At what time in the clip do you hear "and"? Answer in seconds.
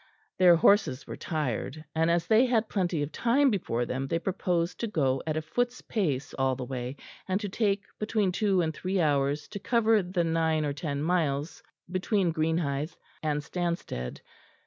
1.93-2.09, 7.27-7.39, 8.61-8.73, 13.21-13.43